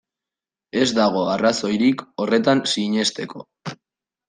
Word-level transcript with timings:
Ez 0.85 0.87
dago 0.99 1.21
arrazoirik 1.33 2.03
horretan 2.25 2.65
sinesteko. 2.73 3.47